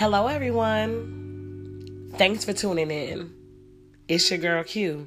Hello, 0.00 0.28
everyone. 0.28 2.10
Thanks 2.16 2.46
for 2.46 2.54
tuning 2.54 2.90
in. 2.90 3.34
It's 4.08 4.30
your 4.30 4.38
girl 4.38 4.64
Q. 4.64 5.06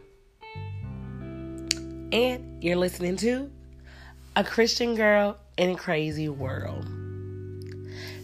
And 2.12 2.64
you're 2.64 2.76
listening 2.76 3.16
to 3.16 3.50
A 4.36 4.44
Christian 4.44 4.94
Girl 4.94 5.40
in 5.58 5.72
a 5.72 5.76
Crazy 5.76 6.30
World. 6.30 6.88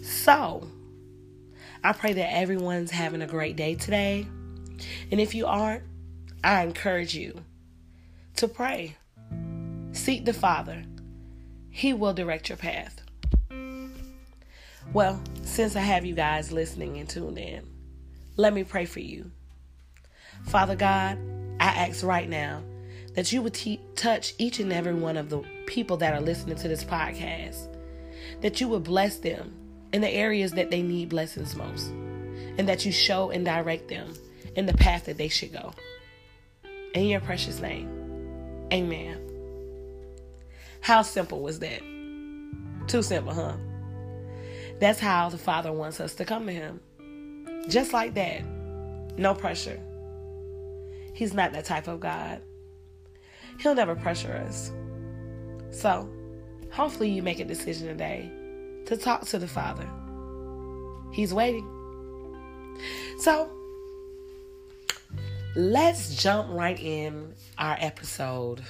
So, 0.04 0.68
I 1.84 1.92
pray 1.92 2.14
that 2.14 2.36
everyone's 2.36 2.92
having 2.92 3.24
a 3.24 3.28
great 3.28 3.56
day 3.56 3.74
today. 3.74 4.28
And 5.12 5.20
if 5.20 5.34
you 5.34 5.48
aren't, 5.48 5.86
I 6.44 6.62
encourage 6.62 7.16
you 7.16 7.46
to 8.36 8.48
pray. 8.48 8.96
Seek 9.92 10.24
the 10.24 10.34
Father, 10.34 10.84
He 11.72 11.94
will 11.94 12.14
direct 12.14 12.48
your 12.48 12.60
path. 12.60 12.99
Well, 14.92 15.22
since 15.44 15.76
I 15.76 15.82
have 15.82 16.04
you 16.04 16.16
guys 16.16 16.52
listening 16.52 16.98
and 16.98 17.08
tuned 17.08 17.38
in, 17.38 17.64
let 18.38 18.56
me 18.56 18.64
pray 18.64 18.86
for 18.86 19.02
you. 19.02 19.30
Father 20.48 20.76
God, 20.76 21.20
I 21.60 21.68
ask 21.68 22.04
right 22.04 22.28
now 22.28 22.64
that 23.14 23.32
you 23.32 23.44
would 23.44 23.56
touch 23.96 24.34
each 24.40 24.60
and 24.60 24.74
every 24.74 24.96
one 24.96 25.16
of 25.16 25.30
the 25.30 25.44
people 25.68 25.98
that 25.98 26.16
are 26.16 26.22
listening 26.22 26.56
to 26.56 26.68
this 26.68 26.84
podcast, 26.84 27.68
that 28.42 28.60
you 28.60 28.68
would 28.70 28.84
bless 28.84 29.18
them 29.18 29.54
in 29.94 30.02
the 30.02 30.10
areas 30.10 30.54
that 30.54 30.72
they 30.72 30.82
need 30.82 31.10
blessings 31.10 31.56
most, 31.56 31.90
and 32.58 32.68
that 32.68 32.84
you 32.84 32.92
show 32.92 33.30
and 33.30 33.46
direct 33.46 33.90
them 33.90 34.12
in 34.56 34.66
the 34.66 34.74
path 34.74 35.06
that 35.06 35.20
they 35.20 35.30
should 35.30 35.54
go. 35.54 35.72
In 36.96 37.06
your 37.06 37.20
precious 37.20 37.60
name, 37.60 38.68
amen. 38.74 39.24
How 40.82 41.04
simple 41.04 41.42
was 41.42 41.60
that? 41.60 41.82
Too 42.88 43.04
simple, 43.04 43.34
huh? 43.36 43.54
That's 44.80 45.00
how 45.00 45.30
the 45.30 45.38
Father 45.38 45.74
wants 45.74 46.00
us 46.00 46.16
to 46.16 46.26
come 46.26 46.46
to 46.46 46.54
Him. 46.54 46.80
Just 47.68 47.92
like 47.92 48.14
that. 48.14 48.44
No 49.18 49.34
pressure. 49.34 49.80
He's 51.14 51.34
not 51.34 51.52
that 51.52 51.66
type 51.66 51.88
of 51.88 52.00
God. 52.00 52.42
He'll 53.60 53.76
never 53.76 53.96
pressure 53.96 54.42
us. 54.48 54.72
So, 55.72 56.10
hopefully, 56.72 57.10
you 57.10 57.22
make 57.22 57.40
a 57.40 57.46
decision 57.46 57.88
today 57.88 58.32
to 58.86 58.96
talk 58.96 59.26
to 59.28 59.38
the 59.38 59.48
Father. 59.48 59.88
He's 61.12 61.34
waiting. 61.34 61.68
So, 63.20 63.52
let's 65.58 66.16
jump 66.16 66.50
right 66.52 66.80
in 66.80 67.34
our 67.58 67.76
episode. 67.80 68.62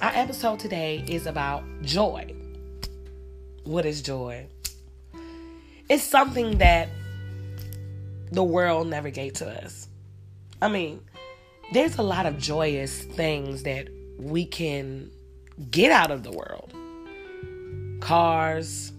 Our 0.00 0.12
episode 0.14 0.60
today 0.60 1.04
is 1.06 1.26
about 1.26 1.62
joy. 1.82 2.34
What 3.64 3.84
is 3.84 4.00
joy? 4.00 4.46
It's 5.88 6.02
something 6.02 6.58
that 6.58 6.88
the 8.32 8.42
world 8.42 8.86
never 8.86 9.10
gave 9.10 9.34
to 9.34 9.64
us. 9.64 9.88
I 10.62 10.68
mean, 10.68 11.00
there's 11.72 11.98
a 11.98 12.02
lot 12.02 12.24
of 12.24 12.38
joyous 12.38 13.02
things 13.02 13.64
that 13.64 13.88
we 14.18 14.46
can 14.46 15.10
get 15.70 15.90
out 15.90 16.10
of 16.10 16.22
the 16.22 16.32
world 16.32 16.72
cars, 18.00 18.92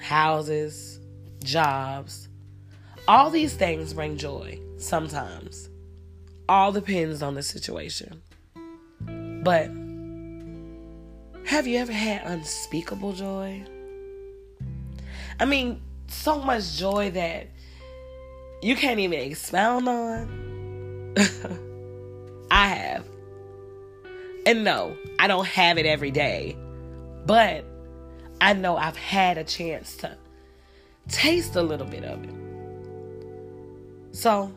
houses, 0.00 1.00
jobs. 1.42 2.28
All 3.06 3.30
these 3.30 3.54
things 3.54 3.94
bring 3.94 4.16
joy 4.16 4.60
sometimes. 4.76 5.68
All 6.48 6.72
depends 6.72 7.22
on 7.22 7.34
the 7.34 7.42
situation. 7.42 8.22
But 9.42 9.70
have 11.46 11.66
you 11.66 11.78
ever 11.78 11.92
had 11.92 12.22
unspeakable 12.24 13.12
joy? 13.12 13.64
I 15.40 15.44
mean, 15.44 15.80
so 16.08 16.40
much 16.40 16.76
joy 16.76 17.10
that 17.10 17.48
you 18.62 18.76
can't 18.76 18.98
even 19.00 19.20
expound 19.20 19.88
on. 19.88 21.14
I 22.50 22.66
have. 22.68 23.04
And 24.46 24.64
no, 24.64 24.96
I 25.18 25.26
don't 25.26 25.46
have 25.46 25.78
it 25.78 25.86
every 25.86 26.10
day. 26.10 26.56
But 27.26 27.64
I 28.40 28.54
know 28.54 28.76
I've 28.76 28.96
had 28.96 29.38
a 29.38 29.44
chance 29.44 29.96
to 29.98 30.16
taste 31.08 31.56
a 31.56 31.62
little 31.62 31.86
bit 31.86 32.04
of 32.04 32.24
it. 32.24 32.34
So, 34.12 34.52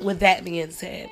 with 0.00 0.20
that 0.20 0.44
being 0.44 0.70
said, 0.70 1.10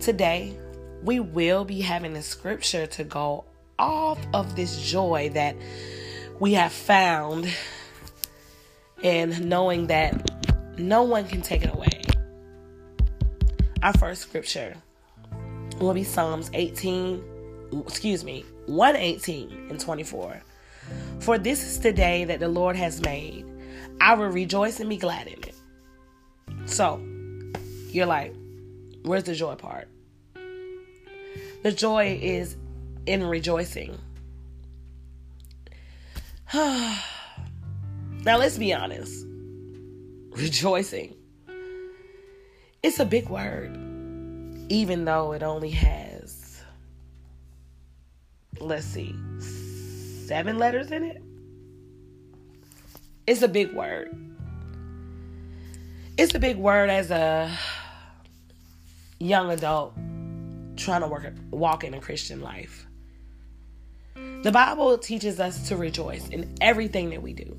today 0.00 0.56
we 1.02 1.20
will 1.20 1.64
be 1.64 1.80
having 1.80 2.16
a 2.16 2.22
scripture 2.22 2.86
to 2.86 3.04
go 3.04 3.44
off 3.78 4.18
of 4.32 4.56
this 4.56 4.80
joy 4.80 5.30
that 5.34 5.56
we 6.40 6.54
have 6.54 6.72
found 6.72 7.48
and 9.02 9.48
knowing 9.48 9.86
that 9.88 10.30
no 10.78 11.02
one 11.02 11.26
can 11.26 11.42
take 11.42 11.62
it 11.62 11.72
away. 11.72 12.02
Our 13.82 13.92
first 13.92 14.22
scripture 14.22 14.74
will 15.78 15.94
be 15.94 16.04
Psalms 16.04 16.50
18, 16.54 17.22
excuse 17.86 18.24
me, 18.24 18.44
118 18.66 19.68
and 19.70 19.78
24. 19.78 20.42
For 21.20 21.38
this 21.38 21.64
is 21.64 21.80
the 21.80 21.92
day 21.92 22.24
that 22.24 22.40
the 22.40 22.48
Lord 22.48 22.76
has 22.76 23.00
made. 23.00 23.46
I 24.00 24.14
will 24.14 24.28
rejoice 24.28 24.80
and 24.80 24.88
be 24.88 24.96
glad 24.96 25.26
in 25.26 25.38
it. 25.44 25.54
So, 26.66 27.02
you're 27.88 28.06
like, 28.06 28.34
where's 29.02 29.24
the 29.24 29.34
joy 29.34 29.54
part? 29.54 29.88
The 31.62 31.72
joy 31.72 32.18
is 32.20 32.56
in 33.06 33.24
rejoicing. 33.24 33.98
now, 36.54 36.96
let's 38.24 38.58
be 38.58 38.72
honest. 38.72 39.26
Rejoicing. 40.30 41.16
It's 42.80 43.00
a 43.00 43.04
big 43.04 43.28
word, 43.28 43.76
even 44.68 45.04
though 45.04 45.32
it 45.32 45.42
only 45.42 45.70
has, 45.70 46.62
let's 48.60 48.86
see, 48.86 49.16
seven 49.40 50.56
letters 50.58 50.92
in 50.92 51.02
it. 51.02 51.20
It's 53.26 53.42
a 53.42 53.48
big 53.48 53.72
word. 53.72 54.14
It's 56.16 56.36
a 56.36 56.38
big 56.38 56.56
word 56.56 56.88
as 56.88 57.10
a 57.10 57.50
young 59.18 59.50
adult 59.50 59.96
trying 60.76 61.00
to 61.00 61.08
work 61.08 61.34
walk 61.50 61.82
in 61.82 61.94
a 61.94 62.00
Christian 62.00 62.42
life. 62.42 62.86
The 64.44 64.52
Bible 64.52 64.98
teaches 64.98 65.40
us 65.40 65.68
to 65.68 65.76
rejoice 65.78 66.28
in 66.28 66.54
everything 66.60 67.08
that 67.10 67.22
we 67.22 67.32
do. 67.32 67.56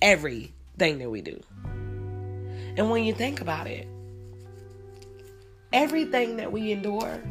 Everything 0.00 0.98
that 1.00 1.10
we 1.10 1.20
do. 1.20 1.38
And 2.78 2.88
when 2.88 3.04
you 3.04 3.12
think 3.12 3.42
about 3.42 3.66
it, 3.66 3.86
everything 5.70 6.38
that 6.38 6.50
we 6.50 6.72
endure, 6.72 7.22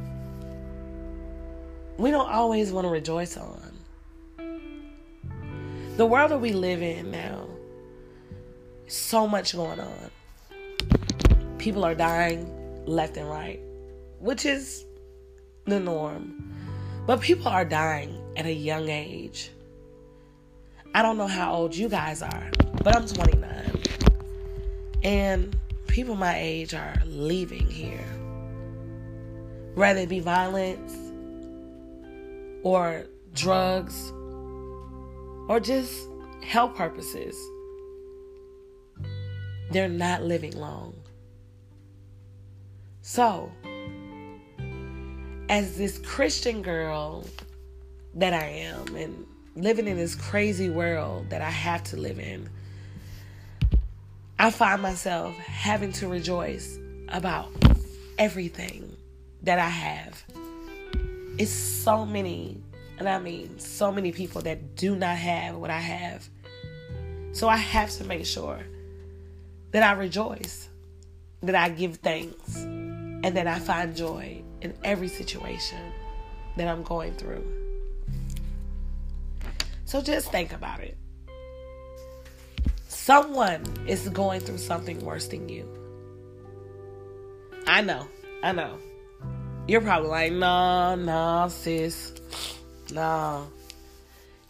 we 1.98 2.12
don't 2.12 2.30
always 2.30 2.72
want 2.72 2.86
to 2.86 2.90
rejoice 2.90 3.36
on. 3.36 3.74
The 5.98 6.06
world 6.06 6.30
that 6.30 6.42
we 6.42 6.54
live 6.54 6.84
in 6.84 7.10
now, 7.10 7.48
so 8.86 9.28
much 9.28 9.56
going 9.56 9.80
on. 9.80 10.12
People 11.58 11.84
are 11.84 11.96
dying 11.96 12.86
left 12.86 13.18
and 13.18 13.28
right, 13.28 13.60
which 14.20 14.46
is 14.46 14.86
the 15.66 15.80
norm. 15.80 16.55
But 17.06 17.22
people 17.22 17.48
are 17.48 17.66
dying 17.66 18.20
at 18.36 18.46
a 18.46 18.54
young 18.54 18.90
age. 18.90 19.52
I 20.96 21.02
don't 21.02 21.18
know 21.18 21.28
how 21.28 21.54
old 21.54 21.76
you 21.76 21.88
guys 21.88 22.22
are, 22.22 22.50
but 22.84 22.96
I'm 22.96 23.06
29. 23.06 23.84
And 25.04 25.56
people 25.88 26.16
my 26.16 26.38
age 26.38 26.74
are 26.74 26.96
leaving 27.06 27.68
here. 27.68 28.06
Whether 29.76 30.02
it 30.02 30.10
be 30.10 30.20
violence 30.20 30.96
or 32.64 33.06
drugs 33.34 34.12
or 35.48 35.60
just 35.60 36.08
health 36.42 36.76
purposes, 36.76 37.36
they're 39.70 39.90
not 39.90 40.24
living 40.24 40.58
long. 40.58 40.96
So, 43.02 43.52
as 45.50 45.78
this 45.78 46.00
Christian 46.00 46.62
girl 46.62 47.26
that 48.16 48.34
I 48.34 48.46
am 48.46 48.96
and 48.96 49.26
living 49.56 49.88
in 49.88 49.98
this 49.98 50.16
crazy 50.16 50.70
world 50.70 51.30
that 51.30 51.42
I 51.42 51.50
have 51.50 51.84
to 51.86 51.98
live 51.98 52.20
in, 52.20 52.50
I 54.40 54.52
find 54.52 54.82
myself 54.82 55.36
having 55.36 55.92
to 55.94 56.08
rejoice 56.08 56.78
about 57.10 57.50
everything 58.18 58.96
that 59.44 59.60
I 59.60 59.70
have. 59.70 60.24
It's 61.38 61.52
so 61.52 62.06
many, 62.06 62.62
and 62.98 63.08
I 63.08 63.20
mean 63.20 63.60
so 63.60 63.92
many 63.92 64.12
people 64.12 64.42
that 64.42 64.76
do 64.76 64.96
not 64.96 65.16
have 65.18 65.56
what 65.56 65.70
I 65.70 65.80
have. 65.80 66.28
So 67.34 67.48
I 67.48 67.58
have 67.58 67.92
to 67.92 68.04
make 68.06 68.26
sure 68.26 68.60
that 69.72 69.84
I 69.84 69.92
rejoice, 69.92 70.70
that 71.44 71.56
I 71.56 71.70
give 71.70 71.98
thanks, 71.98 72.56
and 72.56 73.36
that 73.38 73.48
I 73.48 73.60
find 73.60 73.96
joy 73.96 74.42
in 74.66 74.74
every 74.84 75.08
situation 75.08 75.80
that 76.58 76.68
I'm 76.68 76.84
going 76.84 77.14
through. 77.14 77.44
So 79.86 80.02
just 80.02 80.32
think 80.32 80.52
about 80.52 80.80
it. 80.82 80.98
Someone 82.88 83.64
is 83.88 84.10
going 84.10 84.42
through 84.42 84.58
something 84.58 85.00
worse 85.06 85.28
than 85.28 85.48
you. 85.48 85.70
I 87.68 87.82
know. 87.82 88.08
I 88.42 88.52
know. 88.52 88.80
You're 89.68 89.82
probably 89.82 90.10
like, 90.10 90.34
nah, 90.34 90.96
nah, 90.96 91.48
sis. 91.48 92.14
Nah. 92.92 93.44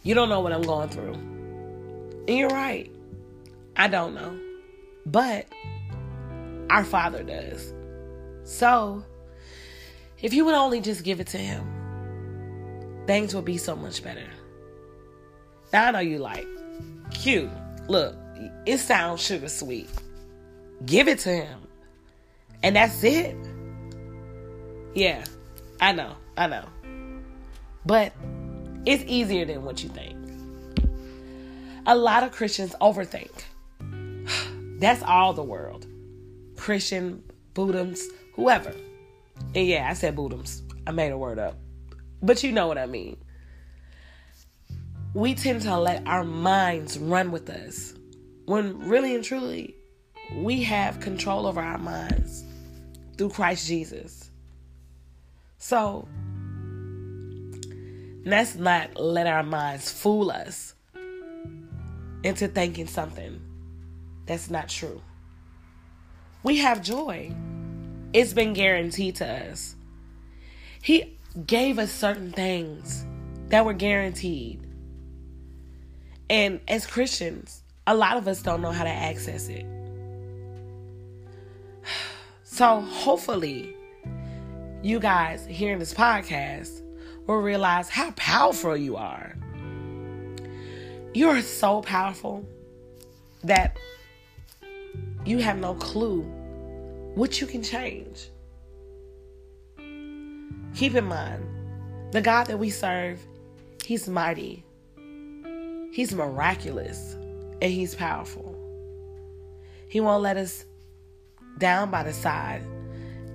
You 0.02 0.14
don't 0.14 0.30
know 0.30 0.40
what 0.40 0.52
I'm 0.52 0.62
going 0.62 0.88
through. 0.88 1.14
And 1.14 2.30
you're 2.30 2.48
right. 2.48 2.90
I 3.76 3.88
don't 3.88 4.14
know. 4.14 4.38
But 5.04 5.46
our 6.70 6.84
Father 6.84 7.22
does. 7.22 7.74
So, 8.44 9.04
if 10.20 10.32
you 10.32 10.44
would 10.44 10.54
only 10.54 10.80
just 10.80 11.04
give 11.04 11.20
it 11.20 11.26
to 11.28 11.38
Him, 11.38 13.04
things 13.06 13.34
would 13.34 13.44
be 13.44 13.58
so 13.58 13.76
much 13.76 14.02
better. 14.02 14.26
Now 15.72 15.86
I 15.86 15.90
know 15.90 15.98
you 16.00 16.18
like, 16.18 16.46
cute. 17.10 17.50
Look, 17.88 18.16
it 18.66 18.78
sounds 18.78 19.22
sugar 19.22 19.48
sweet. 19.48 19.90
Give 20.84 21.08
it 21.08 21.18
to 21.20 21.30
Him. 21.30 21.60
And 22.62 22.76
that's 22.76 23.02
it. 23.04 23.36
Yeah, 24.94 25.24
I 25.80 25.92
know. 25.92 26.16
I 26.36 26.46
know. 26.46 26.64
But 27.84 28.12
it's 28.84 29.04
easier 29.06 29.44
than 29.44 29.64
what 29.64 29.82
you 29.82 29.88
think. 29.90 30.16
A 31.86 31.94
lot 31.94 32.24
of 32.24 32.32
Christians 32.32 32.74
overthink. 32.80 33.30
That's 34.80 35.02
all 35.02 35.32
the 35.32 35.42
world. 35.42 35.86
Christian, 36.56 37.22
Buddhams, 37.54 38.02
whoever. 38.34 38.74
And 39.54 39.66
yeah, 39.66 39.88
I 39.88 39.94
said 39.94 40.16
Buddhams. 40.16 40.62
I 40.86 40.90
made 40.90 41.10
a 41.10 41.18
word 41.18 41.38
up. 41.38 41.56
But 42.22 42.42
you 42.42 42.52
know 42.52 42.66
what 42.66 42.78
I 42.78 42.86
mean. 42.86 43.16
We 45.14 45.34
tend 45.34 45.62
to 45.62 45.78
let 45.78 46.06
our 46.06 46.24
minds 46.24 46.98
run 46.98 47.30
with 47.30 47.48
us 47.48 47.94
when 48.44 48.88
really 48.88 49.14
and 49.14 49.24
truly 49.24 49.76
we 50.34 50.62
have 50.62 51.00
control 51.00 51.46
over 51.46 51.60
our 51.60 51.78
minds 51.78 52.44
through 53.16 53.30
Christ 53.30 53.66
Jesus. 53.66 54.30
So 55.58 56.06
let's 58.24 58.56
not 58.56 59.00
let 59.00 59.26
our 59.26 59.42
minds 59.42 59.90
fool 59.90 60.30
us 60.30 60.74
into 62.22 62.48
thinking 62.48 62.86
something 62.86 63.40
that's 64.26 64.50
not 64.50 64.68
true. 64.68 65.00
We 66.42 66.58
have 66.58 66.82
joy. 66.82 67.34
It's 68.16 68.32
been 68.32 68.54
guaranteed 68.54 69.16
to 69.16 69.26
us. 69.26 69.76
He 70.80 71.18
gave 71.46 71.78
us 71.78 71.92
certain 71.92 72.32
things 72.32 73.04
that 73.48 73.66
were 73.66 73.74
guaranteed. 73.74 74.66
And 76.30 76.60
as 76.66 76.86
Christians, 76.86 77.62
a 77.86 77.94
lot 77.94 78.16
of 78.16 78.26
us 78.26 78.40
don't 78.40 78.62
know 78.62 78.72
how 78.72 78.84
to 78.84 78.90
access 78.90 79.50
it. 79.50 79.66
So 82.42 82.80
hopefully, 82.80 83.76
you 84.82 84.98
guys 84.98 85.44
hearing 85.44 85.78
this 85.78 85.92
podcast 85.92 86.80
will 87.26 87.42
realize 87.42 87.90
how 87.90 88.12
powerful 88.12 88.78
you 88.78 88.96
are. 88.96 89.36
You 91.12 91.28
are 91.28 91.42
so 91.42 91.82
powerful 91.82 92.48
that 93.44 93.76
you 95.26 95.36
have 95.36 95.58
no 95.58 95.74
clue 95.74 96.24
what 97.16 97.40
you 97.40 97.46
can 97.46 97.62
change. 97.62 98.28
Keep 100.76 100.94
in 100.94 101.06
mind, 101.06 101.42
the 102.12 102.20
God 102.20 102.44
that 102.44 102.58
we 102.58 102.68
serve, 102.68 103.18
He's 103.84 104.06
mighty, 104.06 104.62
He's 105.92 106.14
miraculous, 106.14 107.14
and 107.14 107.72
He's 107.72 107.94
powerful. 107.94 108.54
He 109.88 109.98
won't 109.98 110.22
let 110.22 110.36
us 110.36 110.66
down 111.56 111.90
by 111.90 112.02
the 112.02 112.12
side 112.12 112.62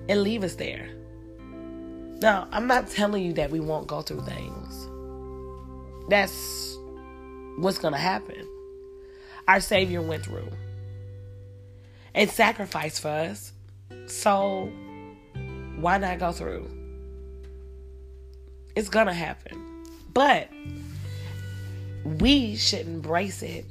and 0.08 0.22
leave 0.22 0.44
us 0.44 0.56
there. 0.56 0.88
Now, 2.22 2.48
I'm 2.52 2.68
not 2.68 2.88
telling 2.88 3.26
you 3.26 3.34
that 3.34 3.50
we 3.50 3.60
won't 3.60 3.88
go 3.88 4.04
through 4.04 4.22
things. 4.22 4.88
That's 6.08 6.78
what's 7.58 7.80
going 7.80 7.96
to 7.96 8.00
happen. 8.00 8.48
Our 9.48 9.60
Savior 9.60 10.04
went 10.04 10.26
through 10.26 10.52
and 12.14 12.30
sacrificed 12.30 13.02
for 13.02 13.08
us. 13.08 13.54
So, 14.12 14.70
why 15.78 15.98
not 15.98 16.20
go 16.20 16.34
through? 16.34 16.70
It's 18.76 18.90
to 19.08 19.14
happen. 19.14 19.86
But 20.14 20.50
we 22.04 22.58
should 22.58 22.88
embrace 22.88 23.42
it 23.42 23.66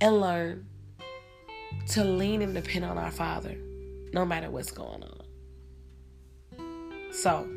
and 0.00 0.20
learn 0.20 0.64
to 1.88 2.04
lean 2.04 2.40
and 2.40 2.54
depend 2.54 2.84
on 2.84 2.98
our 2.98 3.10
Father 3.10 3.56
no 4.12 4.24
matter 4.24 4.48
what's 4.48 4.70
going 4.70 5.02
on. 5.02 5.24
So, 7.12 7.48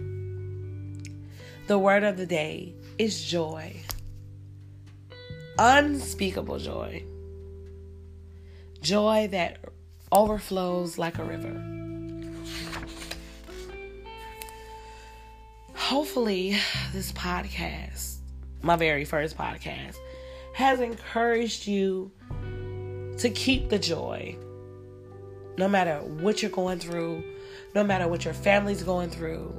the 1.67 1.77
word 1.77 2.03
of 2.03 2.17
the 2.17 2.25
day 2.25 2.73
is 2.97 3.23
joy. 3.23 3.79
Unspeakable 5.59 6.57
joy. 6.57 7.03
Joy 8.81 9.27
that 9.31 9.59
overflows 10.11 10.97
like 10.97 11.19
a 11.19 11.23
river. 11.23 11.77
Hopefully, 15.91 16.55
this 16.93 17.11
podcast, 17.11 18.19
my 18.61 18.77
very 18.77 19.03
first 19.03 19.37
podcast, 19.37 19.97
has 20.53 20.79
encouraged 20.79 21.67
you 21.67 22.09
to 23.17 23.29
keep 23.29 23.67
the 23.67 23.77
joy. 23.77 24.37
No 25.57 25.67
matter 25.67 25.97
what 25.97 26.41
you're 26.41 26.49
going 26.49 26.79
through, 26.79 27.21
no 27.75 27.83
matter 27.83 28.07
what 28.07 28.23
your 28.23 28.33
family's 28.33 28.83
going 28.83 29.09
through, 29.09 29.53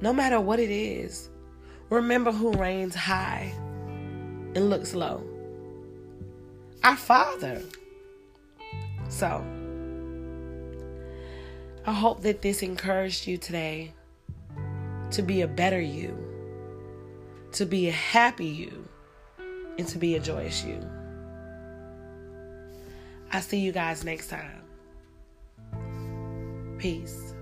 no 0.00 0.10
matter 0.10 0.40
what 0.40 0.58
it 0.58 0.70
is, 0.70 1.28
remember 1.90 2.32
who 2.32 2.52
reigns 2.52 2.94
high 2.94 3.52
and 4.54 4.70
looks 4.70 4.94
low. 4.94 5.22
Our 6.82 6.96
Father. 6.96 7.60
So, 9.10 9.44
I 11.84 11.92
hope 11.92 12.22
that 12.22 12.40
this 12.40 12.62
encouraged 12.62 13.26
you 13.26 13.36
today 13.36 13.92
to 15.10 15.22
be 15.22 15.42
a 15.42 15.48
better 15.48 15.80
you, 15.80 16.16
to 17.52 17.66
be 17.66 17.88
a 17.88 17.92
happy 17.92 18.46
you, 18.46 18.88
and 19.78 19.86
to 19.88 19.98
be 19.98 20.16
a 20.16 20.20
joyous 20.20 20.64
you. 20.64 20.80
I'll 23.32 23.42
see 23.42 23.58
you 23.58 23.72
guys 23.72 24.04
next 24.04 24.28
time. 24.28 24.62
Peace. 26.78 27.33